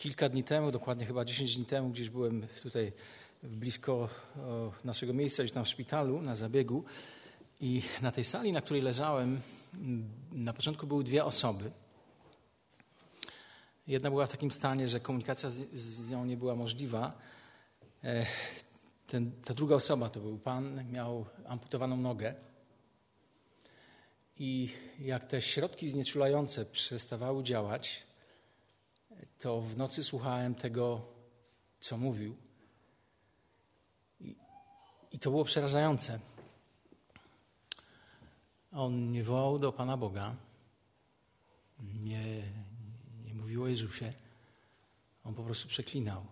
[0.00, 2.92] kilka dni temu, dokładnie chyba 10 dni temu, gdzieś byłem tutaj
[3.42, 4.08] blisko
[4.84, 6.84] naszego miejsca, gdzieś tam w szpitalu na zabiegu
[7.60, 9.40] i na tej sali, na której leżałem,
[10.32, 11.70] na początku były dwie osoby.
[13.86, 17.18] Jedna była w takim stanie, że komunikacja z, z nią nie była możliwa.
[18.04, 18.26] E,
[19.06, 22.34] ten, ta druga osoba to był pan, miał amputowaną nogę.
[24.38, 24.68] I
[25.00, 28.09] jak te środki znieczulające przestawały działać,
[29.38, 31.00] to w nocy słuchałem tego,
[31.80, 32.36] co mówił.
[34.20, 34.36] I,
[35.12, 36.20] i to było przerażające.
[38.72, 40.34] On nie wołał do Pana Boga,
[42.04, 42.42] nie,
[43.24, 44.12] nie mówił o Jezusie,
[45.24, 46.26] on po prostu przeklinał.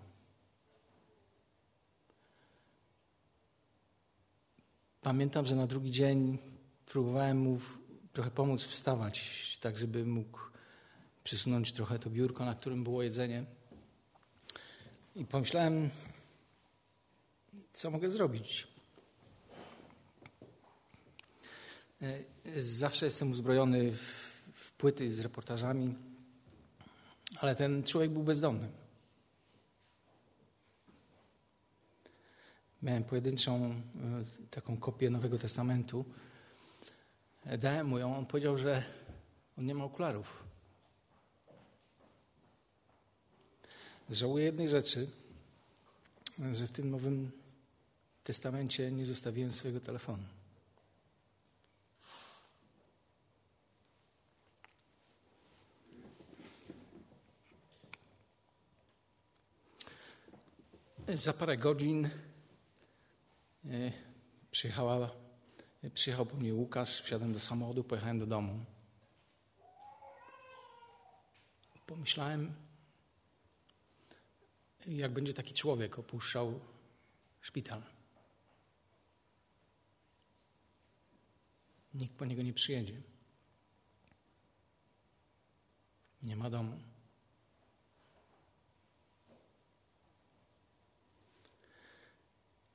[5.00, 6.38] Pamiętam, że na drugi dzień
[6.86, 7.60] próbowałem mu
[8.12, 10.47] trochę pomóc wstawać, tak żeby mógł
[11.28, 13.44] przysunąć trochę to biurko, na którym było jedzenie.
[15.16, 15.90] I pomyślałem,
[17.72, 18.68] co mogę zrobić.
[22.02, 22.22] E,
[22.62, 23.92] zawsze jestem uzbrojony
[24.54, 25.94] w płyty z reportażami,
[27.40, 28.68] ale ten człowiek był bezdomny.
[32.82, 33.80] Miałem pojedynczą e,
[34.50, 36.04] taką kopię Nowego Testamentu.
[37.44, 38.16] E, dałem mu ją.
[38.16, 38.82] On powiedział, że
[39.58, 40.47] on nie ma okularów.
[44.10, 45.10] Żałuję jednej rzeczy,
[46.52, 47.30] że w tym Nowym
[48.24, 50.22] Testamencie nie zostawiłem swojego telefonu.
[61.14, 62.10] Za parę godzin e,
[64.50, 65.10] przyjechała,
[65.94, 68.64] przyjechał po mnie Łukasz, wsiadłem do samochodu, pojechałem do domu.
[71.86, 72.67] Pomyślałem,
[74.86, 76.60] jak będzie taki człowiek opuszczał
[77.40, 77.82] szpital.
[81.94, 83.00] Nikt po niego nie przyjedzie.
[86.22, 86.78] Nie ma domu.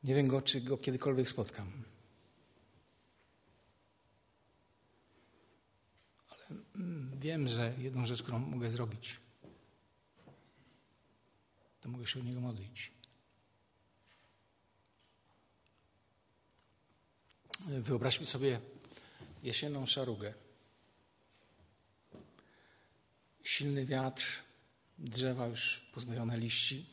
[0.03, 1.83] Nie wiem go, czy go kiedykolwiek spotkam.
[6.29, 9.19] Ale mm, wiem, że jedną rzecz, którą mogę zrobić,
[11.83, 12.91] to mogę się o niego modlić.
[17.59, 18.59] Wyobraźmy sobie
[19.43, 20.33] jesienną szarugę.
[23.43, 24.25] Silny wiatr,
[24.97, 26.85] drzewa już pozbawione liści,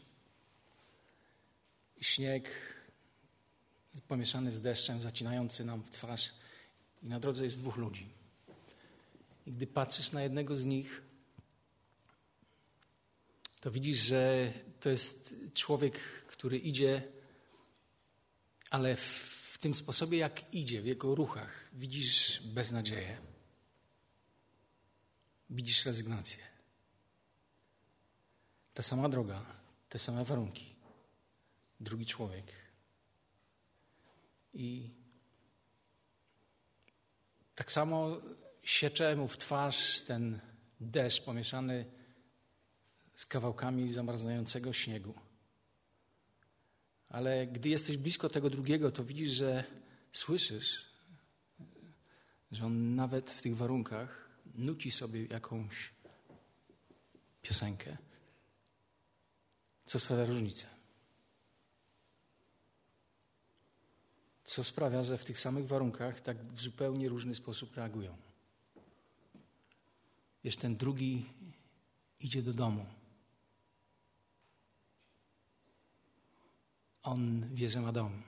[2.01, 2.51] śnieg
[4.09, 6.31] pomieszany z deszczem, zacinający nam w twarz.
[7.03, 8.09] I na drodze jest dwóch ludzi.
[9.47, 11.03] I gdy patrzysz na jednego z nich,
[13.60, 17.03] to widzisz, że to jest człowiek, który idzie,
[18.71, 23.19] ale w tym sposobie, jak idzie, w jego ruchach, widzisz beznadzieję.
[25.50, 26.38] Widzisz rezygnację.
[28.75, 29.47] Ta sama droga,
[29.88, 30.75] te same warunki.
[31.81, 32.53] Drugi człowiek.
[34.54, 34.91] I
[37.54, 38.21] tak samo
[38.65, 40.41] siecze mu w twarz ten
[40.81, 42.00] deszcz pomieszany
[43.20, 45.14] z kawałkami zamarzającego śniegu.
[47.08, 49.64] Ale gdy jesteś blisko tego drugiego, to widzisz, że
[50.12, 50.86] słyszysz,
[52.53, 55.91] że on nawet w tych warunkach nuci sobie jakąś
[57.42, 57.97] piosenkę,
[59.86, 60.66] co sprawia różnicę.
[64.44, 68.16] Co sprawia, że w tych samych warunkach tak w zupełnie różny sposób reagują.
[70.44, 71.26] Wiesz, ten drugi
[72.20, 73.00] idzie do domu.
[77.03, 78.22] On wie, że ma dom.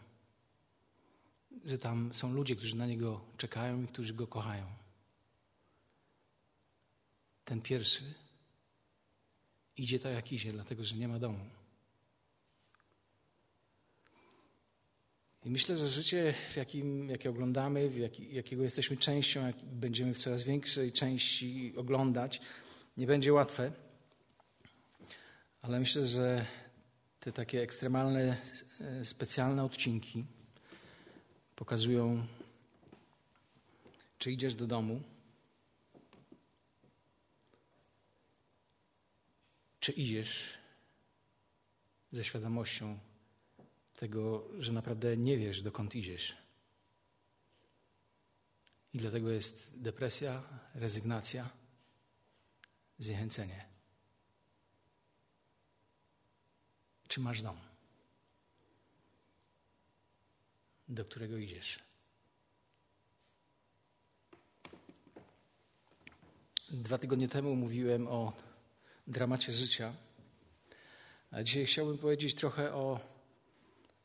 [1.64, 4.66] Że tam są ludzie, którzy na niego czekają i którzy go kochają.
[7.44, 8.14] Ten pierwszy
[9.76, 11.44] idzie tak jak idzie, dlatego że nie ma domu.
[15.44, 20.14] I myślę, że życie, w jakim, jakie oglądamy, w jaki, jakiego jesteśmy częścią, jak będziemy
[20.14, 22.40] w coraz większej części oglądać,
[22.96, 23.72] nie będzie łatwe.
[25.62, 26.46] Ale myślę, że
[27.22, 28.36] te takie ekstremalne,
[28.80, 30.24] e, specjalne odcinki
[31.56, 32.26] pokazują,
[34.18, 35.02] czy idziesz do domu,
[39.80, 40.58] czy idziesz
[42.12, 42.98] ze świadomością
[43.94, 46.36] tego, że naprawdę nie wiesz, dokąd idziesz.
[48.94, 50.42] I dlatego jest depresja,
[50.74, 51.50] rezygnacja,
[52.98, 53.71] zniechęcenie.
[57.12, 57.56] Czy masz dom,
[60.88, 61.78] do którego idziesz?
[66.70, 68.32] Dwa tygodnie temu mówiłem o
[69.06, 69.94] dramacie życia,
[71.30, 73.00] a dzisiaj chciałbym powiedzieć trochę o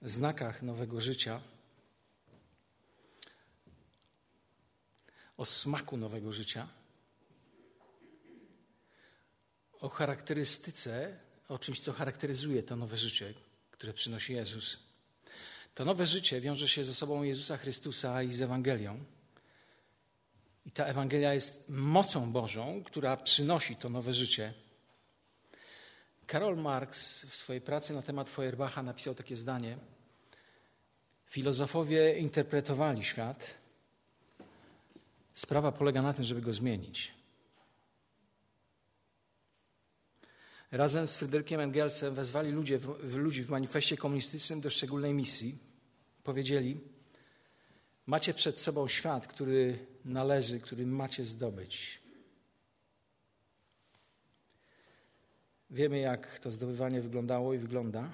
[0.01, 1.42] znakach nowego życia,
[5.38, 6.68] o smaku nowego życia,
[9.80, 13.33] o charakterystyce, o czymś, co charakteryzuje to nowe życie,
[13.71, 14.79] które przynosi Jezus.
[15.75, 19.03] To nowe życie wiąże się ze sobą Jezusa Chrystusa i z Ewangelią.
[20.65, 24.53] I ta Ewangelia jest mocą Bożą, która przynosi to nowe życie.
[26.27, 29.77] Karol Marx w swojej pracy na temat Feuerbacha napisał takie zdanie:
[31.25, 33.57] Filozofowie interpretowali świat.
[35.33, 37.16] Sprawa polega na tym, żeby go zmienić.
[40.71, 45.57] Razem z Fryderykiem Engelsem wezwali w, ludzi w manifestie komunistycznym do szczególnej misji.
[46.23, 46.79] Powiedzieli:
[48.05, 51.99] Macie przed sobą świat, który należy, który macie zdobyć.
[55.69, 58.09] Wiemy, jak to zdobywanie wyglądało i wygląda,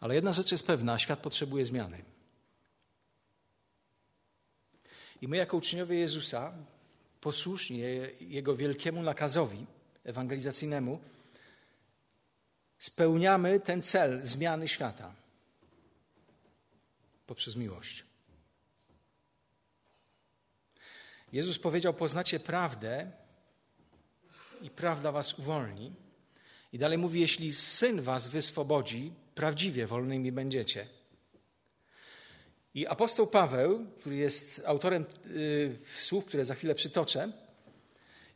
[0.00, 2.02] ale jedna rzecz jest pewna: świat potrzebuje zmiany.
[5.22, 6.52] I my, jako uczniowie Jezusa,
[7.20, 7.80] posłuszni
[8.20, 9.66] Jego wielkiemu nakazowi
[10.04, 11.00] ewangelizacyjnemu,
[12.78, 15.14] spełniamy ten cel zmiany świata
[17.26, 18.04] poprzez miłość.
[21.32, 23.10] Jezus powiedział: Poznacie prawdę
[24.62, 25.92] i prawda was uwolni.
[26.72, 30.86] I dalej mówi: Jeśli syn was wyswobodzi, prawdziwie wolnymi będziecie.
[32.74, 37.32] I apostoł Paweł, który jest autorem y, słów, które za chwilę przytoczę,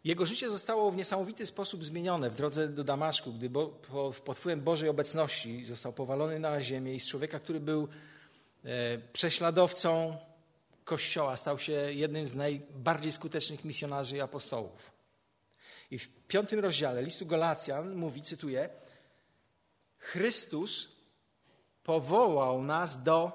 [0.07, 4.39] jego życie zostało w niesamowity sposób zmienione w drodze do Damaszku, gdy bo, po, pod
[4.39, 7.89] wpływem Bożej obecności został powalony na ziemię i z człowieka, który był
[8.65, 10.17] e, prześladowcą
[10.85, 14.91] Kościoła, stał się jednym z najbardziej skutecznych misjonarzy i apostołów.
[15.91, 18.69] I w piątym rozdziale listu Galacjan mówi, cytuję,
[19.99, 20.89] Chrystus
[21.85, 23.33] powołał nas do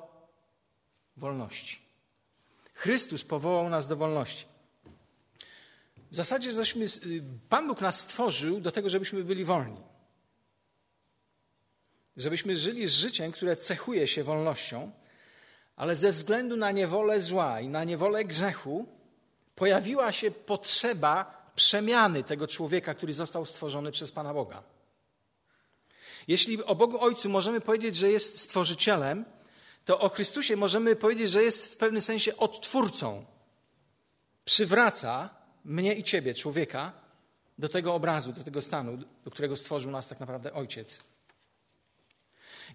[1.17, 1.79] wolności.
[2.73, 4.50] Chrystus powołał nas do wolności.
[6.11, 9.83] W zasadzie żeśmy, y, Pan Bóg nas stworzył do tego, żebyśmy byli wolni.
[12.17, 14.91] Żebyśmy żyli życiem, które cechuje się wolnością,
[15.75, 18.85] ale ze względu na niewolę zła i na niewolę grzechu
[19.55, 24.63] pojawiła się potrzeba przemiany tego człowieka, który został stworzony przez Pana Boga.
[26.27, 29.25] Jeśli o Bogu Ojcu możemy powiedzieć, że jest stworzycielem,
[29.85, 33.25] to o Chrystusie możemy powiedzieć, że jest w pewnym sensie odtwórcą.
[34.45, 36.93] Przywraca mnie i ciebie, człowieka,
[37.57, 41.03] do tego obrazu, do tego stanu, do którego stworzył nas tak naprawdę Ojciec.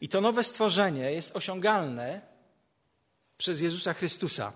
[0.00, 2.20] I to nowe stworzenie jest osiągalne
[3.38, 4.52] przez Jezusa Chrystusa.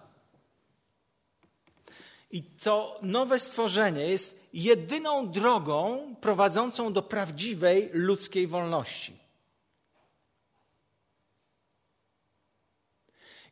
[2.30, 9.20] I to nowe stworzenie jest jedyną drogą prowadzącą do prawdziwej ludzkiej wolności.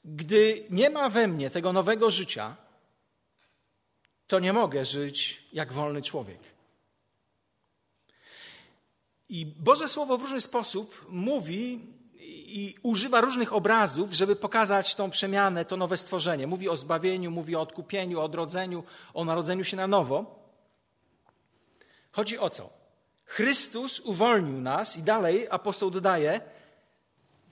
[0.04, 2.56] Gdy nie ma we mnie tego nowego życia,
[4.28, 6.40] to nie mogę żyć jak wolny człowiek.
[9.28, 11.86] I Boże Słowo w różny sposób mówi
[12.30, 16.46] i używa różnych obrazów, żeby pokazać tą przemianę, to nowe stworzenie.
[16.46, 20.38] Mówi o zbawieniu, mówi o odkupieniu, o odrodzeniu, o narodzeniu się na nowo.
[22.12, 22.70] Chodzi o co?
[23.24, 26.40] Chrystus uwolnił nas i dalej apostoł dodaje,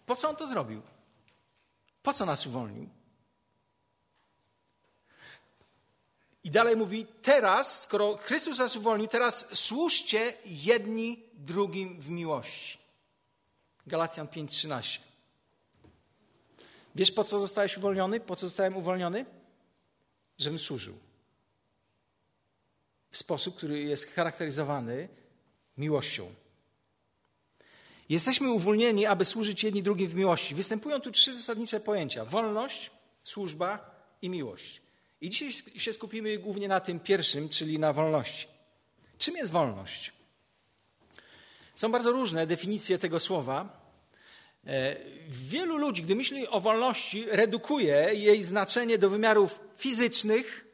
[0.07, 0.83] po co on to zrobił?
[2.03, 2.96] Po co nas uwolnił?
[6.47, 12.79] I dalej mówi, teraz, skoro Chrystus nas uwolnił, teraz służcie jedni drugim w miłości.
[13.87, 14.99] Galacjan 5:13.
[16.95, 18.21] Wiesz, po co zostałeś uwolniony?
[18.21, 19.27] Po co zostałem uwolniony?
[20.39, 20.99] Żebym służył.
[23.11, 25.09] W sposób, który jest charakteryzowany
[25.79, 26.35] miłością.
[28.09, 30.55] Jesteśmy uwolnieni, aby służyć jedni drugim w miłości.
[30.55, 32.91] Występują tu trzy zasadnicze pojęcia: wolność,
[33.23, 33.91] służba
[34.23, 34.86] i miłość.
[35.21, 38.47] I dzisiaj się skupimy głównie na tym pierwszym, czyli na wolności.
[39.19, 40.13] Czym jest wolność?
[41.75, 43.87] Są bardzo różne definicje tego słowa.
[44.67, 44.97] E,
[45.29, 50.67] wielu ludzi, gdy myśli o wolności, redukuje jej znaczenie do wymiarów fizycznych,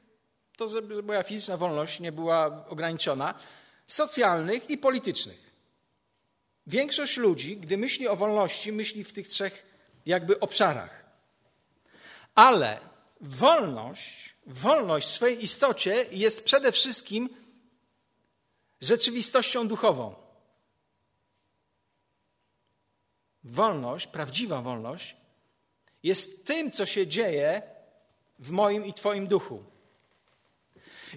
[0.57, 3.35] to żeby moja fizyczna wolność nie była ograniczona,
[3.87, 5.53] socjalnych i politycznych.
[6.67, 9.67] Większość ludzi, gdy myśli o wolności, myśli w tych trzech
[10.07, 11.05] jakby obszarach.
[12.35, 12.79] Ale
[13.21, 17.29] wolność, wolność w swojej istocie jest przede wszystkim
[18.81, 20.23] rzeczywistością duchową.
[23.45, 25.17] wolność, prawdziwa wolność,
[26.03, 27.63] jest tym, co się dzieje
[28.39, 29.65] w moim i Twoim duchu.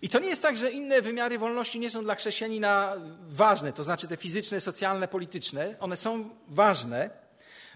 [0.01, 2.95] I to nie jest tak, że inne wymiary wolności nie są dla chrześcijanina
[3.27, 5.75] ważne, to znaczy te fizyczne, socjalne, polityczne.
[5.79, 7.09] One są ważne.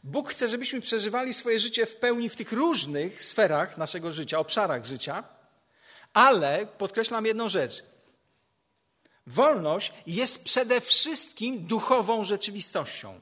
[0.04, 4.86] Bóg chce, żebyśmy przeżywali swoje życie w pełni w tych różnych sferach naszego życia, obszarach
[4.86, 5.24] życia,
[6.14, 7.84] ale podkreślam jedną rzecz.
[9.28, 13.22] Wolność jest przede wszystkim duchową rzeczywistością.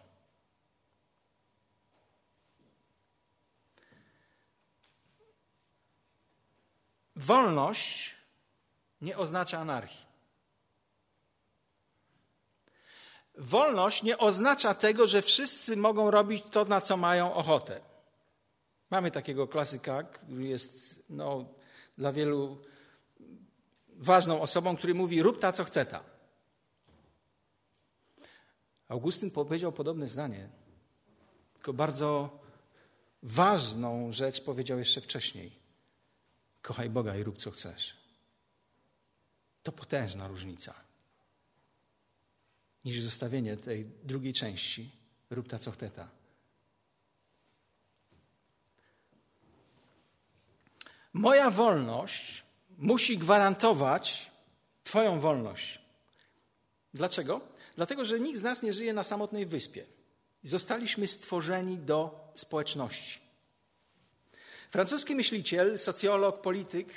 [7.16, 8.16] Wolność
[9.02, 10.08] nie oznacza anarchii.
[13.38, 17.82] Wolność nie oznacza tego, że wszyscy mogą robić to, na co mają ochotę.
[18.90, 21.46] Mamy takiego klasyka, który jest no,
[21.98, 22.62] dla wielu
[23.98, 26.04] ważną osobą, który mówi: rób ta, co chce ta.
[28.88, 30.50] Augustyn powiedział podobne zdanie,
[31.54, 32.40] tylko bardzo
[33.24, 35.52] ważną rzecz powiedział jeszcze wcześniej.
[36.62, 37.98] Kochaj Boga i rób, co chcesz.
[39.64, 40.74] To potężna różnica
[42.86, 44.92] niż zostawienie tej drugiej części
[45.30, 46.10] rób ta, co chce ta.
[51.14, 52.44] Moja wolność
[52.78, 54.32] musi gwarantować
[54.84, 55.80] Twoją wolność.
[56.94, 57.42] Dlaczego?
[57.76, 59.86] Dlatego, że nikt z nas nie żyje na samotnej wyspie.
[60.44, 63.20] Zostaliśmy stworzeni do społeczności.
[64.72, 66.88] Francuski myśliciel, socjolog, polityk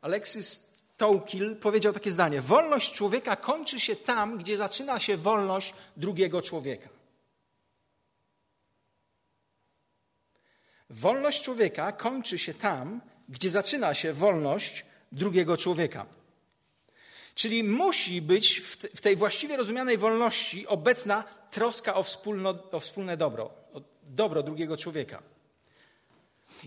[0.00, 6.42] Alexis Tocqueville powiedział takie zdanie: Wolność człowieka kończy się tam, gdzie zaczyna się wolność drugiego
[6.42, 6.88] człowieka.
[10.90, 16.06] Wolność człowieka kończy się tam, gdzie zaczyna się wolność drugiego człowieka.
[17.34, 18.60] Czyli musi być
[18.94, 24.76] w tej właściwie rozumianej wolności obecna troska o, wspólno, o wspólne dobro, o dobro drugiego
[24.76, 25.22] człowieka.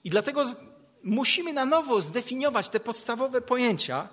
[0.04, 0.46] I dlatego
[1.04, 4.10] musimy na nowo zdefiniować te podstawowe pojęcia.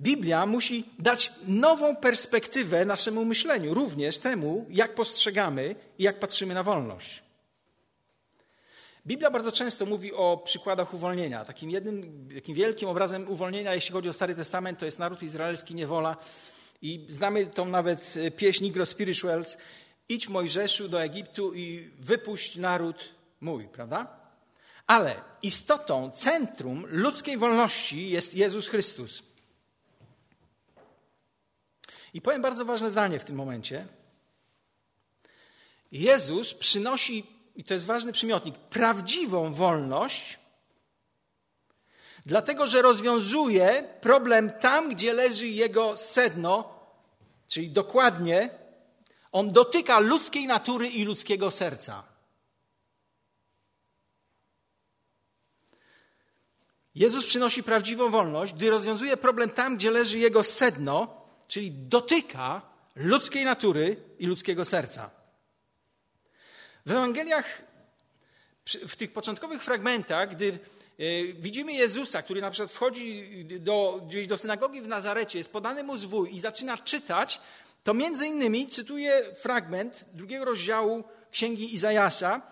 [0.00, 6.62] Biblia musi dać nową perspektywę naszemu myśleniu, również temu, jak postrzegamy i jak patrzymy na
[6.62, 7.27] wolność.
[9.06, 11.44] Biblia bardzo często mówi o przykładach uwolnienia.
[11.44, 15.74] Takim jednym, takim wielkim obrazem uwolnienia, jeśli chodzi o Stary Testament, to jest naród izraelski,
[15.74, 16.16] niewola.
[16.82, 19.56] I znamy tą nawet e, pieśń Negro Spirituals.
[20.08, 23.08] Idź Mojżeszu do Egiptu i wypuść naród
[23.40, 24.18] mój, prawda?
[24.86, 29.22] Ale istotą, centrum ludzkiej wolności jest Jezus Chrystus.
[32.14, 33.86] I powiem bardzo ważne zdanie w tym momencie.
[35.92, 40.38] Jezus przynosi i to jest ważny przymiotnik, prawdziwą wolność,
[42.26, 46.78] dlatego że rozwiązuje problem tam, gdzie leży jego sedno,
[47.48, 48.50] czyli dokładnie
[49.32, 52.02] on dotyka ludzkiej natury i ludzkiego serca.
[56.94, 62.62] Jezus przynosi prawdziwą wolność, gdy rozwiązuje problem tam, gdzie leży jego sedno, czyli dotyka
[62.96, 65.17] ludzkiej natury i ludzkiego serca.
[66.88, 67.62] W Ewangeliach,
[68.64, 70.58] w tych początkowych fragmentach, gdy
[70.98, 75.82] e, widzimy Jezusa, który na przykład wchodzi do, gdzieś do synagogi w Nazarecie, jest podany
[75.82, 77.40] mu zwój i zaczyna czytać,
[77.84, 82.42] to między innymi cytuję fragment drugiego rozdziału Księgi Izajasza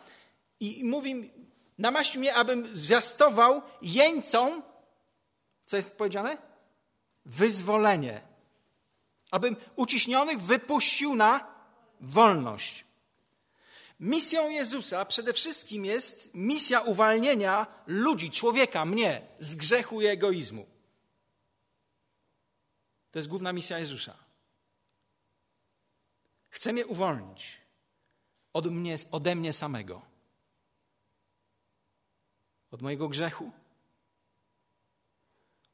[0.60, 1.30] i mówi,
[1.78, 4.62] namaścił mnie, abym zwiastował jeńcom,
[5.66, 6.36] co jest powiedziane?
[7.24, 8.20] Wyzwolenie.
[9.30, 11.46] Abym uciśnionych wypuścił na
[12.00, 12.85] wolność.
[14.00, 20.66] Misją Jezusa przede wszystkim jest misja uwalnienia ludzi, człowieka, mnie z grzechu i egoizmu.
[23.10, 24.16] To jest główna misja Jezusa.
[26.48, 27.60] Chce mnie uwolnić
[28.52, 30.02] od mnie, ode mnie samego,
[32.70, 33.52] od mojego grzechu,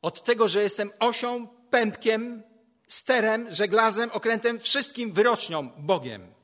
[0.02, 2.42] od tego, że jestem osią, pępkiem,
[2.88, 6.41] sterem, żeglazem, okrętem, wszystkim wyrocznią, Bogiem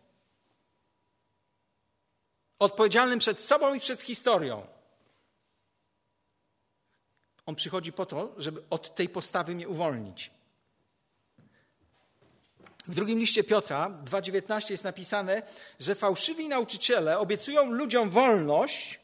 [2.59, 4.67] odpowiedzialnym przed sobą i przed historią.
[7.47, 10.31] On przychodzi po to, żeby od tej postawy mnie uwolnić.
[12.87, 15.43] W drugim liście Piotra 2,19 jest napisane,
[15.81, 19.01] że fałszywi nauczyciele obiecują ludziom wolność,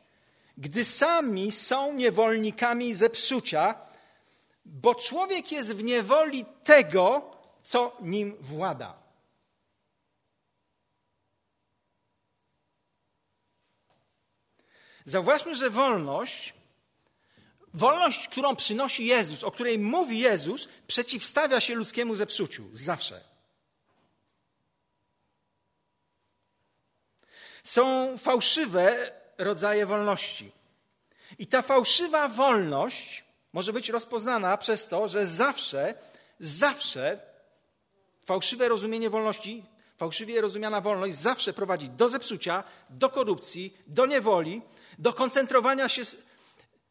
[0.58, 3.75] gdy sami są niewolnikami zepsucia,
[4.64, 7.30] bo człowiek jest w niewoli tego,
[7.62, 9.03] co nim włada.
[15.04, 16.54] Zauważmy, że wolność,
[17.75, 22.64] wolność, którą przynosi Jezus, o której mówi Jezus, przeciwstawia się ludzkiemu zepsuciu.
[22.73, 23.20] Zawsze.
[27.64, 30.52] Są fałszywe rodzaje wolności.
[31.38, 35.94] I ta fałszywa wolność może być rozpoznana przez to, że zawsze,
[36.40, 37.18] zawsze
[38.25, 39.64] fałszywe rozumienie wolności,
[39.96, 44.62] fałszywie rozumiana wolność zawsze prowadzi do zepsucia, do korupcji, do niewoli,
[44.98, 46.02] do koncentrowania się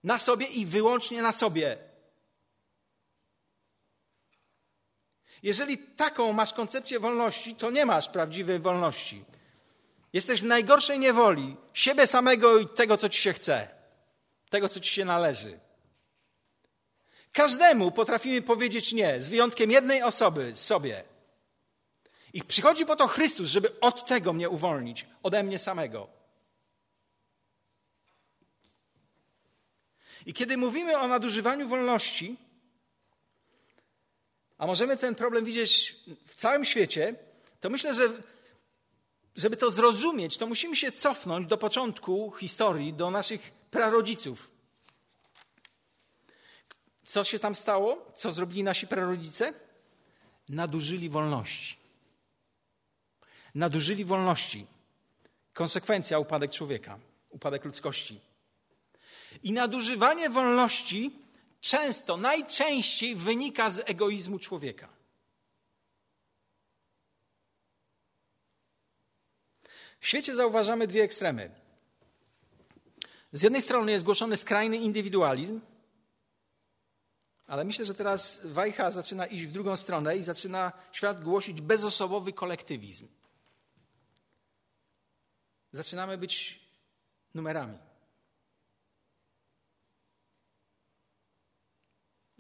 [0.04, 1.78] na sobie i wyłącznie na sobie.
[5.44, 9.26] Jeżeli taką masz koncepcję wolności, to nie masz prawdziwej wolności.
[10.14, 13.68] Jesteś w najgorszej niewoli siebie samego i tego, co ci się chce,
[14.50, 15.60] tego, co ci się należy.
[17.32, 21.04] Każdemu potrafimy powiedzieć nie, z wyjątkiem jednej osoby sobie.
[22.34, 26.23] I przychodzi po to Chrystus, żeby od tego mnie uwolnić, ode mnie samego.
[30.26, 32.38] I kiedy mówimy o nadużywaniu wolności,
[34.58, 37.16] a możemy ten problem widzieć w całym świecie,
[37.60, 38.10] to myślę, że
[39.36, 44.52] żeby to zrozumieć, to musimy się cofnąć do początku historii, do naszych prarodziców.
[47.04, 48.12] Co się tam stało?
[48.16, 49.54] Co zrobili nasi prarodzice?
[50.50, 51.78] Nadużyli wolności.
[53.56, 54.68] Nadużyli wolności.
[55.54, 57.00] Konsekwencja upadek człowieka,
[57.30, 58.20] upadek ludzkości.
[59.44, 61.12] I nadużywanie wolności
[61.62, 64.90] często, najczęściej wynika z egoizmu człowieka.
[70.00, 71.52] W świecie zauważamy dwie ekstremy.
[73.34, 75.62] Z jednej strony jest głoszony skrajny indywidualizm,
[77.48, 82.34] ale myślę, że teraz wajcha zaczyna iść w drugą stronę i zaczyna świat głosić bezosobowy
[82.34, 83.08] kolektywizm.
[85.72, 86.60] Zaczynamy być
[87.34, 87.78] numerami.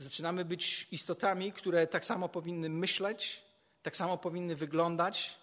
[0.04, 3.44] Zaczynamy być istotami, które tak samo powinny myśleć,
[3.82, 5.38] tak samo powinny wyglądać,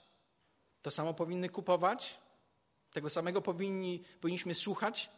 [0.82, 2.18] to samo powinny kupować,
[2.92, 5.10] tego samego powinni, powinniśmy słuchać.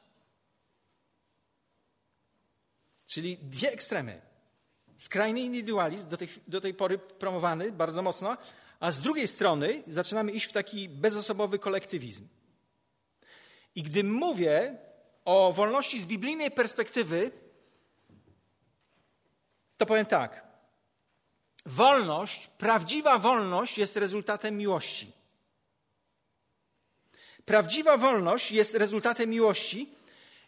[3.07, 4.21] Czyli dwie ekstremy.
[4.97, 8.37] Skrajny indywidualizm, do tej, do tej pory promowany bardzo mocno,
[8.81, 12.29] a z drugiej strony zaczynamy iść w taki bezosobowy kolektywizm.
[13.75, 14.79] I gdy mówię
[15.25, 17.42] o wolności z biblijnej perspektywy,
[19.83, 20.45] to powiem tak.
[21.67, 25.13] Wolność, prawdziwa wolność jest rezultatem miłości.
[27.45, 29.89] Prawdziwa wolność jest rezultatem miłości,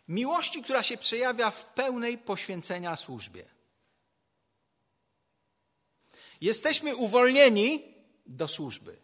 [0.08, 3.44] miłości, która się przejawia w pełnej poświęcenia służbie.
[6.40, 7.94] Jesteśmy uwolnieni
[8.26, 8.96] do służby.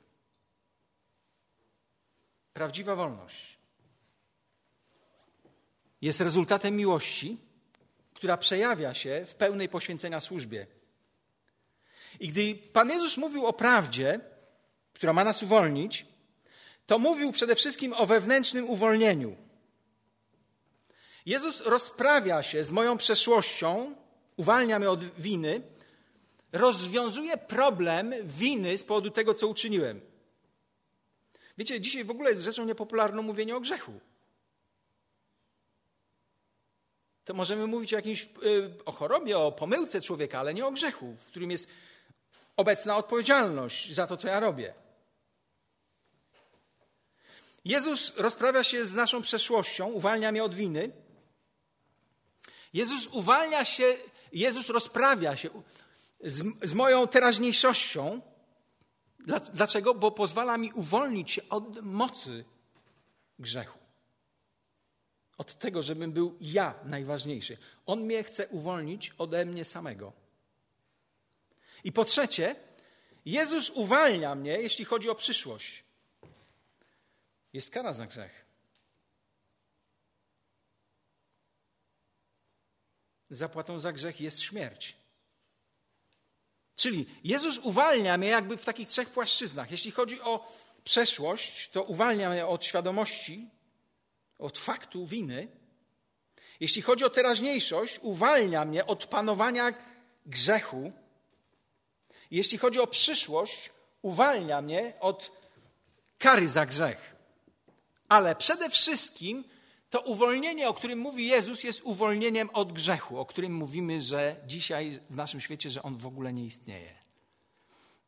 [2.52, 3.58] Prawdziwa wolność
[6.02, 7.49] jest rezultatem miłości,
[8.20, 10.66] która przejawia się w pełnej poświęcenia służbie.
[12.20, 14.20] I gdy Pan Jezus mówił o prawdzie,
[14.92, 16.06] która ma nas uwolnić,
[16.86, 19.36] to mówił przede wszystkim o wewnętrznym uwolnieniu.
[21.26, 23.94] Jezus rozprawia się z moją przeszłością,
[24.36, 25.62] uwalnia mnie od winy,
[26.52, 30.00] rozwiązuje problem winy z powodu tego, co uczyniłem.
[31.58, 34.00] Wiecie, dzisiaj w ogóle jest rzeczą niepopularną mówienie o grzechu.
[37.30, 41.16] To możemy mówić o jakimś, y, o chorobie, o pomyłce człowieka, ale nie o grzechu,
[41.18, 41.68] w którym jest
[42.56, 44.74] obecna odpowiedzialność za to, co ja robię.
[47.64, 50.90] Jezus rozprawia się z naszą przeszłością, uwalnia mnie od winy.
[52.72, 53.94] Jezus uwalnia się,
[54.32, 55.50] Jezus rozprawia się
[56.24, 58.20] z, z moją teraźniejszością.
[59.52, 59.94] Dlaczego?
[59.94, 62.44] Bo pozwala mi uwolnić się od mocy
[63.38, 63.79] grzechu.
[65.40, 67.56] Od tego, żebym był ja najważniejszy.
[67.86, 70.12] On mnie chce uwolnić ode mnie samego.
[71.84, 72.56] I po trzecie,
[73.24, 75.84] Jezus uwalnia mnie, jeśli chodzi o przyszłość
[77.52, 78.44] jest kara za grzech.
[83.30, 84.96] Zapłatą za grzech jest śmierć.
[86.76, 89.70] Czyli Jezus uwalnia mnie jakby w takich trzech płaszczyznach.
[89.70, 90.52] Jeśli chodzi o
[90.84, 93.59] przeszłość, to uwalnia mnie od świadomości,
[94.40, 95.48] od faktu winy.
[96.60, 99.72] Jeśli chodzi o teraźniejszość, uwalnia mnie od panowania
[100.26, 100.92] grzechu.
[102.30, 103.70] Jeśli chodzi o przyszłość,
[104.02, 105.32] uwalnia mnie od
[106.18, 107.16] kary za grzech.
[108.08, 109.44] Ale przede wszystkim
[109.90, 115.00] to uwolnienie, o którym mówi Jezus, jest uwolnieniem od grzechu, o którym mówimy, że dzisiaj
[115.10, 116.94] w naszym świecie, że on w ogóle nie istnieje.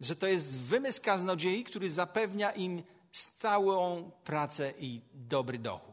[0.00, 5.91] Że to jest wymysł kaznodziei, który zapewnia im stałą pracę i dobry dochód.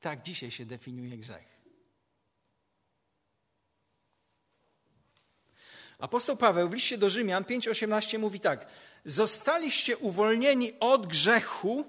[0.00, 1.60] Tak dzisiaj się definiuje grzech.
[5.98, 8.66] Apostoł Paweł w liście do Rzymian 5:18 mówi tak:
[9.04, 11.84] Zostaliście uwolnieni od grzechu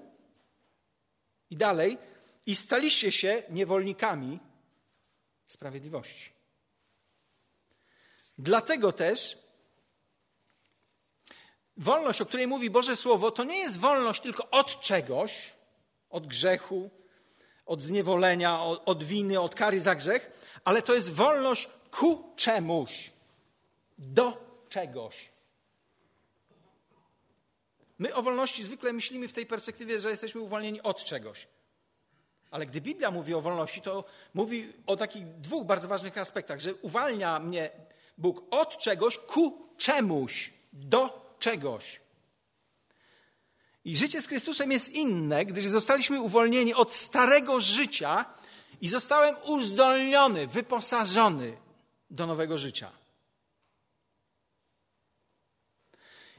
[1.50, 1.98] I dalej,
[2.46, 4.38] i staliście się niewolnikami
[5.46, 6.32] sprawiedliwości.
[8.38, 9.38] Dlatego też
[11.76, 15.52] wolność, o której mówi Boże Słowo, to nie jest wolność tylko od czegoś,
[16.10, 16.90] od grzechu,
[17.66, 20.30] od zniewolenia, od, od winy, od kary za grzech,
[20.64, 23.10] ale to jest wolność ku czemuś,
[23.98, 25.32] do czegoś.
[27.98, 31.46] My o wolności zwykle myślimy w tej perspektywie, że jesteśmy uwolnieni od czegoś.
[32.50, 36.74] Ale gdy Biblia mówi o wolności, to mówi o takich dwóch bardzo ważnych aspektach, że
[36.74, 37.70] uwalnia mnie
[38.18, 42.00] Bóg od czegoś ku czemuś, do czegoś.
[43.84, 48.24] I życie z Chrystusem jest inne, gdyż zostaliśmy uwolnieni od starego życia
[48.80, 51.56] i zostałem uzdolniony, wyposażony
[52.10, 52.90] do nowego życia.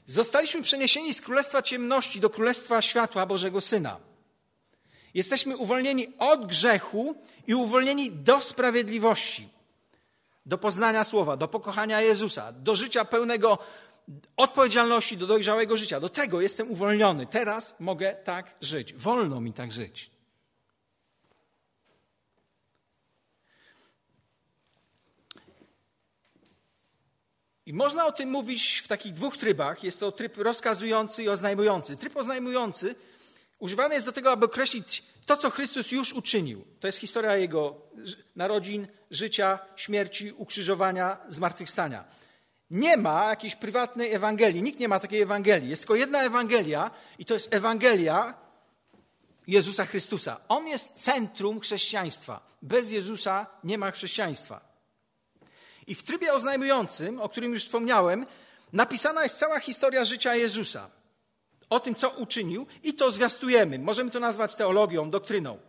[0.05, 3.99] Zostaliśmy przeniesieni z królestwa ciemności do królestwa światła Bożego Syna.
[5.13, 7.15] Jesteśmy uwolnieni od grzechu
[7.47, 9.49] i uwolnieni do sprawiedliwości,
[10.45, 13.57] do poznania słowa, do pokochania Jezusa, do życia pełnego
[14.37, 15.99] odpowiedzialności, do dojrzałego życia.
[15.99, 17.27] Do tego jestem uwolniony.
[17.27, 18.93] Teraz mogę tak żyć.
[18.93, 20.13] Wolno mi tak żyć.
[27.65, 29.83] I można o tym mówić w takich dwóch trybach.
[29.83, 31.97] Jest to tryb rozkazujący i oznajmujący.
[31.97, 32.95] Tryb oznajmujący
[33.59, 36.65] używany jest do tego, aby określić to, co Chrystus już uczynił.
[36.79, 37.81] To jest historia Jego
[38.35, 42.03] narodzin, życia, śmierci, ukrzyżowania, zmartwychwstania.
[42.71, 44.61] Nie ma jakiejś prywatnej Ewangelii.
[44.61, 45.69] Nikt nie ma takiej Ewangelii.
[45.69, 48.33] Jest tylko jedna Ewangelia i to jest Ewangelia
[49.47, 50.39] Jezusa Chrystusa.
[50.49, 52.39] On jest centrum chrześcijaństwa.
[52.61, 54.61] Bez Jezusa nie ma chrześcijaństwa.
[55.87, 58.25] I w trybie oznajmującym, o którym już wspomniałem,
[58.73, 60.89] napisana jest cała historia życia Jezusa.
[61.69, 63.79] O tym, co uczynił, i to zwiastujemy.
[63.79, 65.59] Możemy to nazwać teologią, doktryną.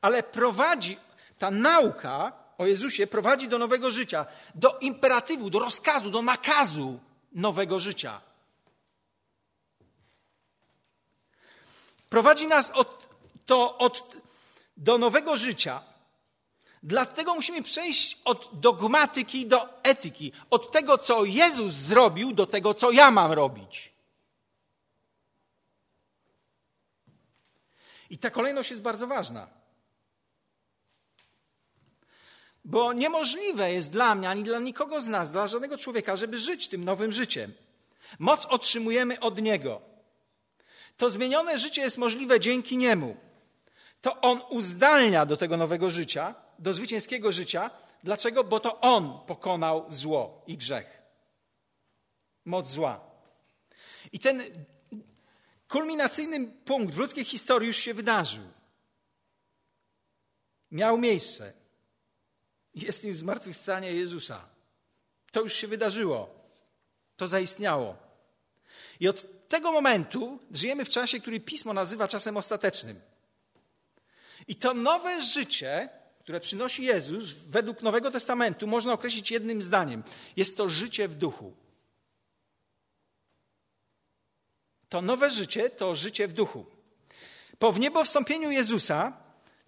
[0.00, 0.96] Ale prowadzi,
[1.38, 7.00] ta nauka o Jezusie prowadzi do nowego życia, do imperatywu, do rozkazu, do nakazu
[7.32, 8.20] nowego życia.
[12.08, 13.08] Prowadzi nas od,
[13.46, 14.16] to od,
[14.76, 15.82] do nowego życia,
[16.82, 22.90] Dlatego musimy przejść od dogmatyki do etyki, od tego, co Jezus zrobił, do tego, co
[22.90, 23.92] ja mam robić.
[28.10, 29.57] I ta kolejność jest bardzo ważna.
[32.68, 36.68] Bo niemożliwe jest dla mnie, ani dla nikogo z nas, dla żadnego człowieka, żeby żyć
[36.68, 37.52] tym nowym życiem.
[38.18, 39.80] Moc otrzymujemy od Niego.
[40.96, 43.16] To zmienione życie jest możliwe dzięki Niemu.
[44.00, 47.70] To On uzdalnia do tego nowego życia do zwycięskiego życia.
[48.02, 48.44] Dlaczego?
[48.44, 51.02] Bo to On pokonał zło i grzech.
[52.44, 53.00] Moc zła.
[54.12, 54.42] I ten
[55.68, 58.44] kulminacyjny punkt w ludzkiej historii już się wydarzył.
[60.70, 61.52] Miał miejsce.
[62.82, 64.44] Jest nim zmartwychwstanie Jezusa.
[65.32, 66.34] To już się wydarzyło.
[67.16, 67.96] To zaistniało.
[69.00, 73.00] I od tego momentu żyjemy w czasie, który pismo nazywa czasem ostatecznym.
[74.48, 75.88] I to nowe życie
[76.28, 80.02] które przynosi Jezus, według Nowego Testamentu można określić jednym zdaniem.
[80.36, 81.52] Jest to życie w duchu.
[84.88, 86.66] To nowe życie to życie w duchu.
[87.58, 89.12] Po wniebowstąpieniu Jezusa,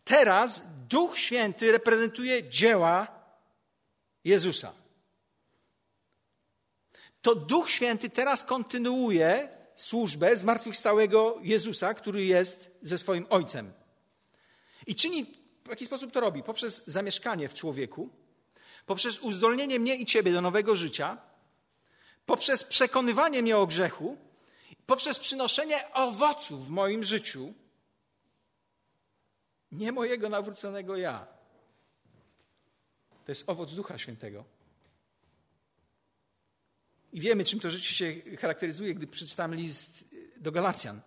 [0.05, 3.07] teraz Duch Święty reprezentuje dzieła
[4.25, 4.73] Jezusa.
[7.23, 13.73] To Duch Święty teraz kontynuuje służbę zmartwychwstałego Jezusa, który jest ze swoim Ojcem.
[14.87, 15.27] I czyni
[15.65, 16.43] w jaki sposób to robi?
[16.43, 18.11] Poprzez zamieszkanie w człowieku,
[18.87, 21.19] poprzez uzdolnienie mnie i ciebie do nowego życia,
[22.27, 24.17] poprzez przekonywanie mnie o grzechu,
[24.87, 27.55] poprzez przynoszenie owoców w moim życiu,
[29.73, 31.27] nie mojego nawróconego ja.
[33.25, 34.45] To jest owoc Ducha Świętego.
[37.13, 40.05] I wiemy, czym to życie się charakteryzuje, gdy przeczytamy list
[40.37, 41.01] do Galacjan.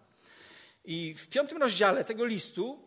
[0.86, 2.80] I w piątym rozdziale tego listu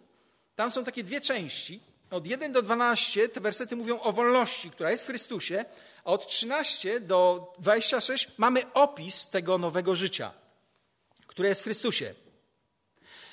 [0.56, 1.80] tam są takie dwie części.
[2.10, 5.64] Od 1 do 12 te wersety mówią o wolności, która jest w Chrystusie,
[6.04, 10.32] a od 13 do 26 mamy opis tego nowego życia,
[11.26, 12.14] które jest w Chrystusie.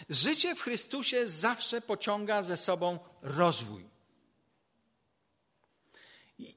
[0.10, 3.90] Życie w Chrystusie zawsze pociąga ze sobą rozwój.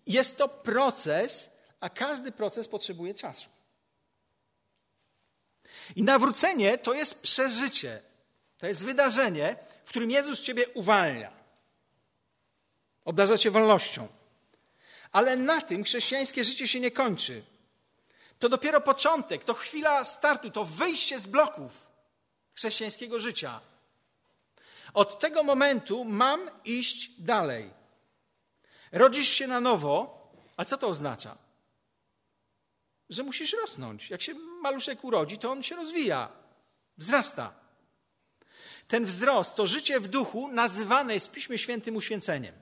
[0.07, 3.49] Jest to proces, a każdy proces potrzebuje czasu.
[5.97, 8.03] I nawrócenie to jest przeżycie,
[8.59, 11.33] to jest wydarzenie, w którym Jezus ciebie uwalnia.
[13.05, 14.09] Obdarza cię wolnością.
[15.13, 17.45] Ale na tym chrześcijańskie życie się nie kończy.
[18.39, 21.86] To dopiero początek, to chwila startu, to wyjście z bloków
[22.57, 23.61] chrześcijańskiego życia.
[24.95, 27.71] Od tego momentu mam iść dalej.
[28.93, 31.39] Rodzisz się na nowo, a co to oznacza?
[33.11, 34.11] Że musisz rosnąć.
[34.11, 36.29] Jak się maluszek urodzi, to on się rozwija,
[36.99, 37.55] wzrasta.
[38.89, 42.55] Ten wzrost, to życie w duchu nazywane jest w Piśmie Świętym uświęceniem.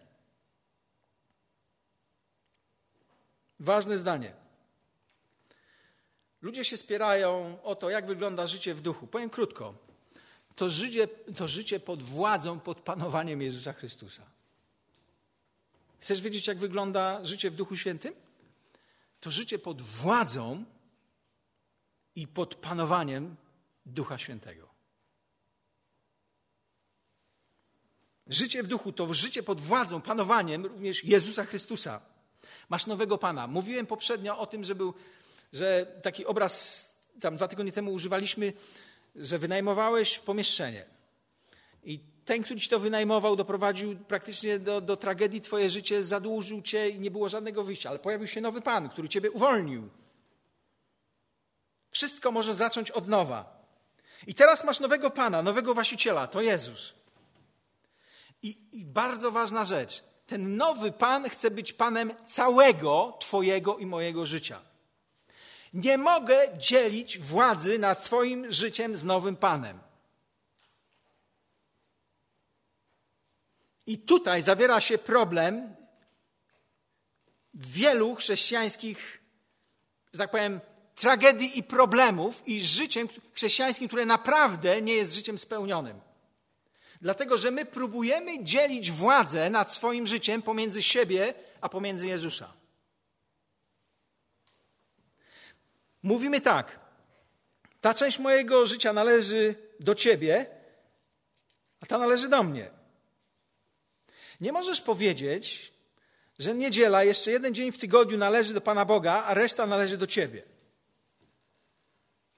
[3.60, 4.32] Ważne zdanie.
[6.42, 9.06] Ludzie się spierają o to, jak wygląda życie w duchu.
[9.06, 9.83] Powiem krótko.
[10.56, 14.22] To życie, to życie pod władzą, pod panowaniem Jezusa Chrystusa.
[16.00, 18.14] Chcesz wiedzieć, jak wygląda życie w Duchu Świętym?
[19.20, 20.64] To życie pod władzą
[22.14, 23.36] i pod panowaniem
[23.86, 24.68] Ducha Świętego.
[28.26, 32.00] Życie w duchu to życie pod władzą, panowaniem również Jezusa Chrystusa.
[32.68, 33.46] Masz nowego Pana.
[33.46, 34.94] Mówiłem poprzednio o tym, że był,
[35.52, 38.52] że taki obraz tam dwa tygodnie temu używaliśmy,
[39.16, 40.84] że wynajmowałeś pomieszczenie.
[41.84, 46.88] I ten, który ci to wynajmował, doprowadził praktycznie do, do tragedii twoje życie, zadłużył cię
[46.88, 47.88] i nie było żadnego wyjścia.
[47.88, 49.88] Ale pojawił się nowy Pan, który ciebie uwolnił.
[51.90, 53.64] Wszystko może zacząć od nowa.
[54.26, 56.94] I teraz masz nowego Pana, nowego właściciela, to Jezus.
[58.42, 60.04] I, I, bardzo ważna rzecz.
[60.26, 64.60] Ten nowy Pan chce być Panem całego Twojego i mojego życia.
[65.74, 69.78] Nie mogę dzielić władzy nad swoim życiem z nowym Panem.
[73.86, 75.74] I tutaj zawiera się problem
[77.54, 79.20] wielu chrześcijańskich,
[80.12, 80.60] że tak powiem,
[80.94, 86.00] tragedii i problemów i życiem chrześcijańskim, które naprawdę nie jest życiem spełnionym.
[87.00, 92.52] Dlatego, że my próbujemy dzielić władzę nad swoim życiem pomiędzy siebie a pomiędzy Jezusa.
[96.04, 96.78] Mówimy tak:
[97.80, 100.46] ta część mojego życia należy do Ciebie,
[101.80, 102.70] a ta należy do mnie.
[104.40, 105.72] Nie możesz powiedzieć,
[106.38, 110.06] że niedziela, jeszcze jeden dzień w tygodniu należy do Pana Boga, a reszta należy do
[110.06, 110.42] Ciebie.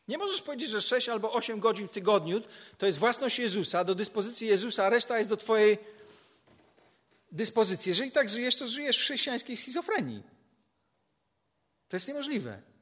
[0.08, 2.42] Nie możesz powiedzieć, że 6 albo 8 godzin w tygodniu
[2.78, 5.78] to jest własność Jezusa, do dyspozycji Jezusa, a reszta jest do Twojej
[7.32, 7.90] dyspozycji.
[7.90, 10.22] Jeżeli tak żyjesz, to żyjesz w chrześcijańskiej schizofrenii.
[11.88, 12.75] To jest niemożliwe.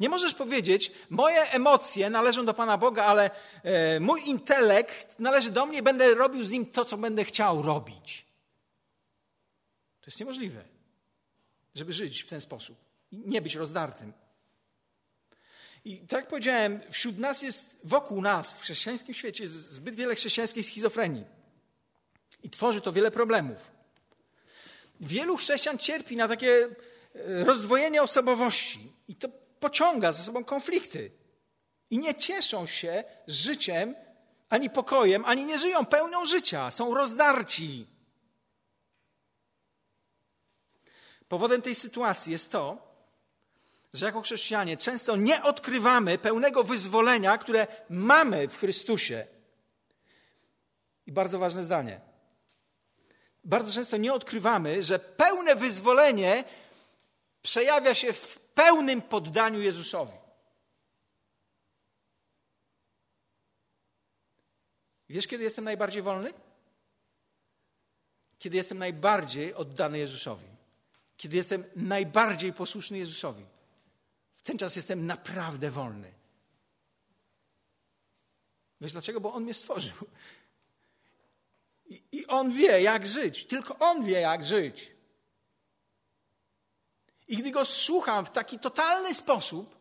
[0.00, 3.30] Nie możesz powiedzieć, moje emocje należą do Pana Boga, ale
[3.62, 8.26] e, mój intelekt należy do mnie będę robił z nim to, co będę chciał robić.
[10.00, 10.64] To jest niemożliwe,
[11.74, 12.78] żeby żyć w ten sposób
[13.12, 14.12] i nie być rozdartym.
[15.84, 20.14] I tak jak powiedziałem, wśród nas jest, wokół nas, w chrześcijańskim świecie jest zbyt wiele
[20.14, 21.24] chrześcijańskiej schizofrenii.
[22.42, 23.70] I tworzy to wiele problemów.
[25.00, 26.68] Wielu chrześcijan cierpi na takie
[27.14, 28.92] e, rozdwojenie osobowości.
[29.08, 29.28] I to
[29.60, 31.10] pociąga za sobą konflikty.
[31.90, 33.94] I nie cieszą się życiem,
[34.48, 36.70] ani pokojem, ani nie żyją pełnią życia.
[36.70, 37.86] Są rozdarci.
[41.28, 42.88] Powodem tej sytuacji jest to,
[43.94, 49.26] że jako chrześcijanie często nie odkrywamy pełnego wyzwolenia, które mamy w Chrystusie.
[51.06, 52.00] I bardzo ważne zdanie.
[53.44, 56.44] Bardzo często nie odkrywamy, że pełne wyzwolenie
[57.42, 60.12] przejawia się w pełnym poddaniu Jezusowi.
[65.08, 66.32] Wiesz, kiedy jestem najbardziej wolny?
[68.38, 70.46] Kiedy jestem najbardziej oddany Jezusowi.
[71.16, 73.46] Kiedy jestem najbardziej posłuszny Jezusowi.
[74.36, 76.12] W ten czas jestem naprawdę wolny.
[78.80, 79.20] Wiesz dlaczego?
[79.20, 79.96] Bo On mnie stworzył.
[81.86, 83.44] I, I On wie, jak żyć.
[83.44, 84.97] Tylko On wie, jak żyć.
[87.28, 89.78] I gdy go słucham w taki totalny sposób,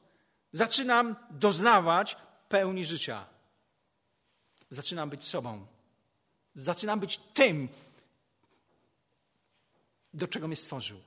[0.52, 2.18] zaczynam doznawać
[2.50, 3.26] pełni życia.
[4.70, 5.68] Zaczynam być sobą.
[6.56, 7.70] Zaczynam być tym,
[10.14, 11.02] do czego mnie stworzył.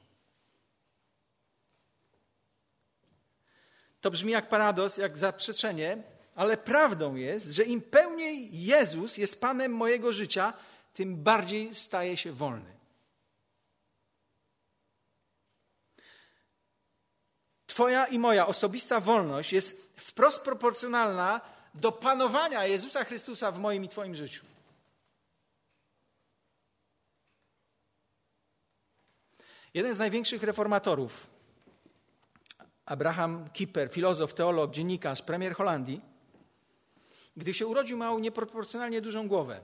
[4.00, 6.03] To brzmi jak paradoks, jak zaprzeczenie,
[6.35, 10.53] ale prawdą jest, że im pełniej Jezus jest Panem mojego życia,
[10.92, 12.79] tym bardziej staje się wolny.
[17.80, 21.40] Twoja i moja osobista wolność jest wprost proporcjonalna
[21.74, 24.44] do panowania Jezusa Chrystusa w moim i Twoim życiu.
[29.74, 31.26] Jeden z największych reformatorów,
[32.86, 36.00] Abraham Kipper, filozof, teolog, dziennikarz, premier Holandii,
[37.36, 39.60] gdy się urodził, miał nieproporcjonalnie dużą głowę.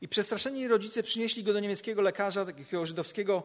[0.00, 3.42] I przestraszeni rodzice przynieśli go do niemieckiego lekarza, takiego żydowskiego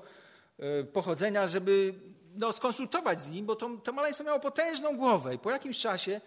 [0.59, 1.93] e, pochodzenia, żeby
[2.35, 5.35] no, skonsultować z nim, bo to, to maleństwo miało potężną głowę.
[5.35, 6.21] I po jakimś czasie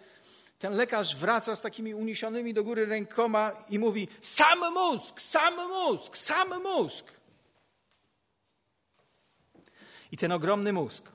[0.59, 6.17] ten lekarz wraca z takimi uniesionymi do góry rękoma i mówi: Sam mózg, sam mózg,
[6.17, 7.05] sam mózg.
[10.11, 11.11] I ten ogromny mózg,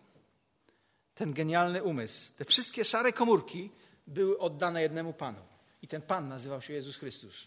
[1.14, 3.70] ten genialny umysł, te wszystkie szare komórki
[4.06, 5.40] były oddane jednemu panu.
[5.82, 7.46] I ten pan nazywał się Jezus Chrystus.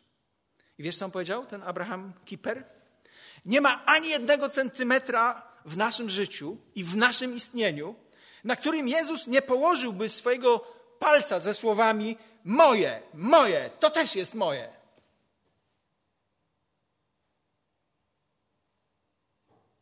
[0.77, 2.63] I wiesz, co on powiedział, ten Abraham Kiper?
[3.45, 7.95] Nie ma ani jednego centymetra w naszym życiu i w naszym istnieniu,
[8.43, 10.59] na którym Jezus nie położyłby swojego
[10.99, 14.73] palca ze słowami: Moje, moje, to też jest moje.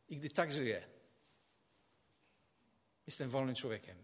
[0.09, 0.87] I gdy tak żyję,
[3.07, 4.03] jestem wolnym człowiekiem.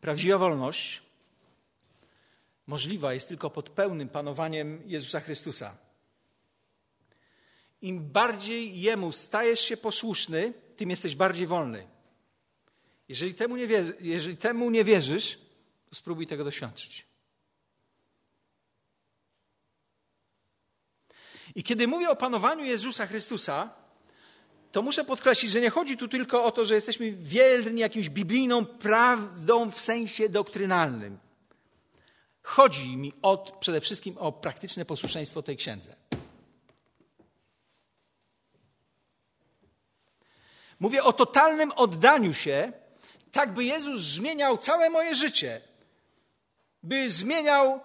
[0.00, 1.05] Prawdziwa wolność
[2.66, 5.76] możliwa jest tylko pod pełnym panowaniem Jezusa Chrystusa.
[7.80, 11.86] Im bardziej Jemu stajesz się posłuszny, tym jesteś bardziej wolny.
[13.08, 13.66] Jeżeli temu nie,
[14.00, 15.38] jeżeli temu nie wierzysz,
[15.90, 17.06] to spróbuj tego doświadczyć.
[21.54, 23.70] I kiedy mówię o panowaniu Jezusa Chrystusa,
[24.72, 28.66] to muszę podkreślić, że nie chodzi tu tylko o to, że jesteśmy wierni jakimś biblijną
[28.66, 31.18] prawdą w sensie doktrynalnym.
[32.46, 35.96] Chodzi mi o, przede wszystkim o praktyczne posłuszeństwo tej księdze.
[40.80, 42.72] Mówię o totalnym oddaniu się,
[43.32, 45.60] tak by Jezus zmieniał całe moje życie,
[46.82, 47.80] by zmieniał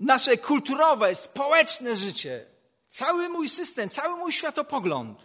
[0.00, 2.46] nasze kulturowe, społeczne życie,
[2.88, 5.18] cały mój system, cały mój światopogląd.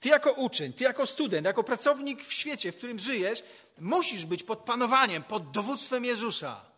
[0.00, 3.42] Ty jako uczeń, ty jako student, jako pracownik w świecie, w którym żyjesz,
[3.78, 6.73] musisz być pod panowaniem, pod dowództwem Jezusa.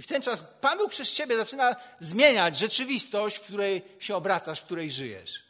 [0.00, 4.60] I w ten czas Pan Bóg przez ciebie zaczyna zmieniać rzeczywistość, w której się obracasz,
[4.60, 5.42] w której żyjesz.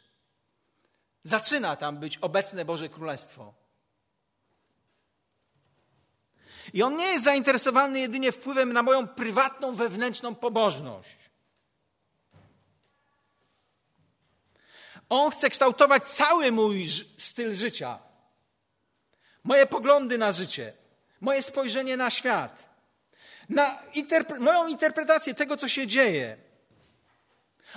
[1.23, 3.53] Zaczyna tam być obecne Boże Królestwo.
[6.73, 11.17] I on nie jest zainteresowany jedynie wpływem na moją prywatną, wewnętrzną pobożność.
[15.09, 16.87] On chce kształtować cały mój
[17.17, 17.99] styl życia,
[19.43, 20.73] moje poglądy na życie,
[21.21, 22.70] moje spojrzenie na świat,
[23.51, 26.37] na interpre moją interpretację tego, co się dzieje.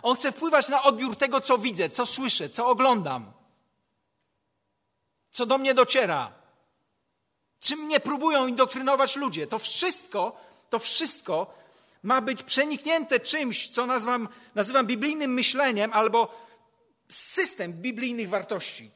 [0.03, 3.33] On chce wpływać na odbiór tego, co widzę, co słyszę, co oglądam,
[5.31, 6.33] co do mnie dociera,
[7.61, 9.47] czym mnie próbują indoktrynować ludzie.
[9.47, 10.37] To wszystko,
[10.71, 11.55] to wszystko
[12.03, 16.45] ma być przeniknięte czymś, co nazywam, nazywam biblijnym myśleniem albo
[17.09, 18.91] system biblijnych wartości.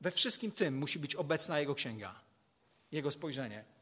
[0.00, 2.14] We wszystkim tym musi być obecna Jego księga,
[2.92, 3.77] Jego spojrzenie.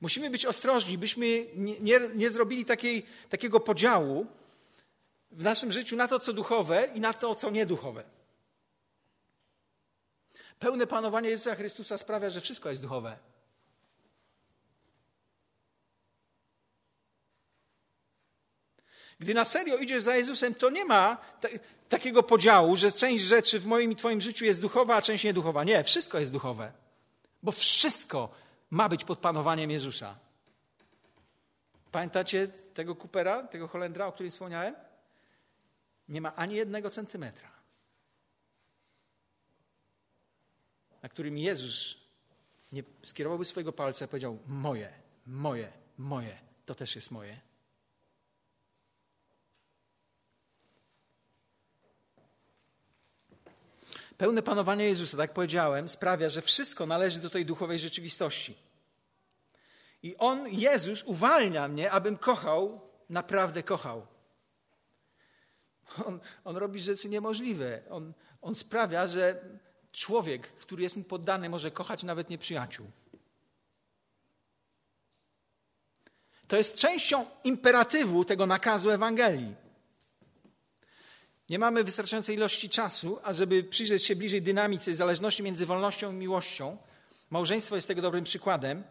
[0.00, 4.26] Musimy być ostrożni, byśmy nie, nie, nie zrobili takiej, takiego podziału
[5.30, 8.04] w naszym życiu na to, co duchowe i na to, co nieduchowe.
[10.58, 13.18] Pełne panowanie Jezusa Chrystusa sprawia, że wszystko jest duchowe.
[19.18, 21.16] Gdy na serio idziesz za Jezusem, to nie ma
[21.88, 25.64] takiego podziału, że część rzeczy w moim i Twoim życiu jest duchowa, a część nieduchowa.
[25.64, 26.72] Nie, wszystko jest duchowe.
[27.42, 28.28] Bo wszystko
[28.70, 30.18] ma być pod panowaniem Jezusa.
[31.92, 34.74] Pamiętacie tego Coopera, tego Holendra, o którym wspomniałem?
[36.08, 37.50] Nie ma ani jednego centymetra,
[41.02, 42.06] na którym Jezus
[42.72, 44.92] nie skierowałby swojego palca i powiedział: Moje,
[45.26, 47.45] moje, moje, to też jest moje.
[54.18, 58.56] Pełne panowanie Jezusa, tak powiedziałem, sprawia, że wszystko należy do tej duchowej rzeczywistości.
[60.02, 64.06] I On, Jezus, uwalnia mnie, abym kochał, naprawdę kochał.
[66.06, 67.82] On, on robi rzeczy niemożliwe.
[67.90, 69.42] On, on sprawia, że
[69.92, 72.86] człowiek, który jest mu poddany, może kochać nawet nieprzyjaciół.
[76.48, 79.65] To jest częścią imperatywu tego nakazu Ewangelii.
[81.48, 86.76] Nie mamy wystarczającej ilości czasu, ażeby przyjrzeć się bliżej dynamice zależności między wolnością i miłością.
[87.30, 88.84] Małżeństwo jest tego dobrym przykładem.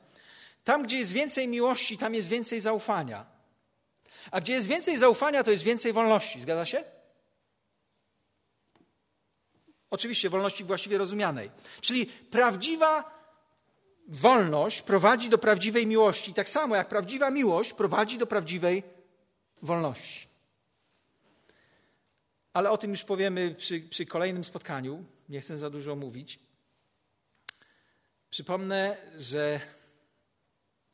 [0.64, 3.26] Tam, gdzie jest więcej miłości, tam jest więcej zaufania.
[4.32, 6.42] A gdzie jest więcej zaufania, to jest więcej wolności.
[6.42, 6.84] Zgadza się?
[9.90, 11.52] Oczywiście wolności właściwie rozumianej.
[11.82, 13.16] Czyli prawdziwa
[14.08, 18.84] wolność prowadzi do prawdziwej miłości, tak samo jak prawdziwa miłość prowadzi do prawdziwej
[19.62, 20.35] wolności.
[22.56, 25.06] Ale o tym już powiemy przy, przy kolejnym spotkaniu.
[25.30, 26.40] Nie chcę za dużo mówić.
[28.30, 29.62] Przypomnę, że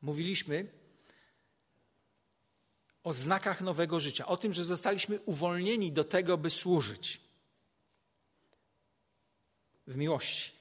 [0.02, 0.68] mówiliśmy
[3.04, 7.22] o znakach nowego życia, o tym, że zostaliśmy uwolnieni do tego, by służyć
[9.88, 10.52] w miłości.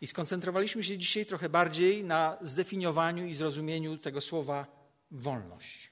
[0.00, 4.66] I skoncentrowaliśmy się dzisiaj trochę bardziej na zdefiniowaniu i zrozumieniu tego słowa
[5.10, 5.90] wolność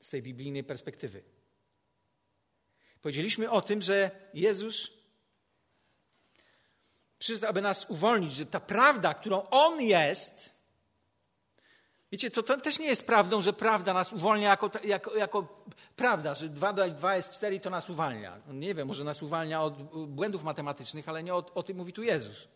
[0.00, 1.37] z tej biblijnej perspektywy.
[3.02, 4.90] Powiedzieliśmy o tym, że Jezus
[7.18, 10.52] przyszedł, aby nas uwolnić, że ta prawda, którą On jest,
[12.12, 15.64] wiecie, to, to też nie jest prawdą, że prawda nas uwolnia jako, jako, jako
[15.96, 18.40] prawda, że 2 do 2 jest 4 to nas uwalnia.
[18.46, 21.92] No nie wiem, może nas uwalnia od błędów matematycznych, ale nie o, o tym mówi
[21.92, 22.48] tu Jezus.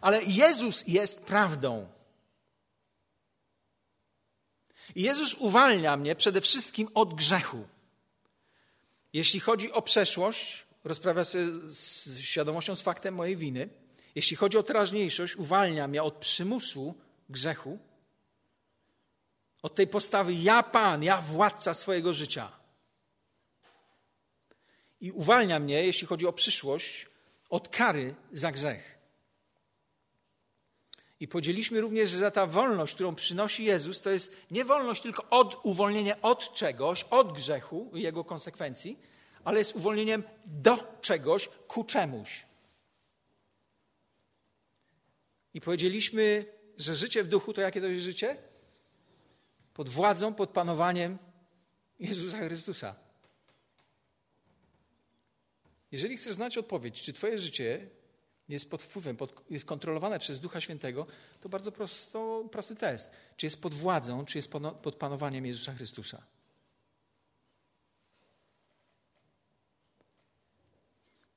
[0.00, 1.88] Ale Jezus jest prawdą.
[4.94, 7.64] I Jezus uwalnia mnie przede wszystkim od grzechu.
[9.16, 13.68] Jeśli chodzi o przeszłość, rozprawia się z świadomością, z faktem mojej winy.
[14.14, 16.94] Jeśli chodzi o teraźniejszość, uwalnia mnie od przymusu
[17.28, 17.78] grzechu,
[19.62, 22.52] od tej postawy ja Pan, ja władca swojego życia.
[25.00, 27.06] I uwalnia mnie, jeśli chodzi o przyszłość,
[27.50, 28.95] od kary za grzech.
[31.20, 35.30] I podzieliśmy również, że za ta wolność, którą przynosi Jezus, to jest nie wolność tylko
[35.30, 38.98] od uwolnienia od czegoś, od grzechu i jego konsekwencji,
[39.44, 42.46] ale jest uwolnieniem do czegoś, ku czemuś.
[45.54, 46.44] I powiedzieliśmy,
[46.78, 48.36] że życie w duchu to jakie to jest życie?
[49.74, 51.18] Pod władzą, pod panowaniem
[52.00, 52.94] Jezusa Chrystusa.
[55.92, 57.88] Jeżeli chcesz znać odpowiedź, czy Twoje życie
[58.48, 61.06] jest pod wpływem, pod, jest kontrolowane przez Ducha Świętego,
[61.40, 63.10] to bardzo prosto, prosty test.
[63.36, 66.22] Czy jest pod władzą, czy jest pod, pod panowaniem Jezusa Chrystusa.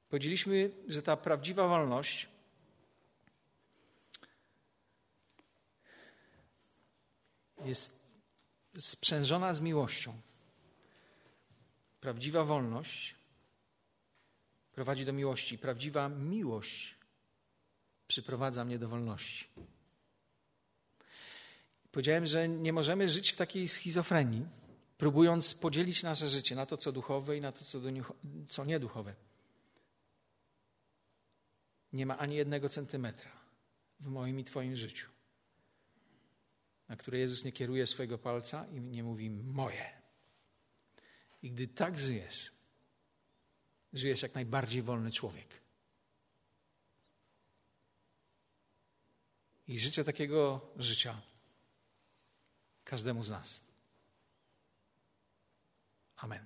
[0.10, 2.28] Powiedzieliśmy, że ta prawdziwa wolność
[7.66, 8.00] jest
[8.80, 10.22] sprzężona z miłością.
[12.02, 13.16] Prawdziwa wolność
[14.72, 15.58] prowadzi do miłości.
[15.58, 16.99] Prawdziwa miłość
[18.10, 19.48] przyprowadza mnie do wolności.
[21.92, 24.46] Powiedziałem, że nie możemy żyć w takiej schizofrenii,
[24.98, 27.80] próbując podzielić nasze życie na to, co duchowe i na to, co,
[28.50, 29.16] co nieduchowe.
[31.94, 33.32] Nie ma ani jednego centymetra
[34.00, 35.10] w moim i Twoim życiu,
[36.88, 39.86] na które Jezus nie kieruje swojego palca i nie mówi moje.
[41.42, 42.52] I gdy tak żyjesz,
[43.94, 45.69] żyjesz jak najbardziej wolny człowiek.
[49.70, 51.22] I życzę takiego życia
[52.84, 53.62] każdemu z nas.
[56.18, 56.46] Amen.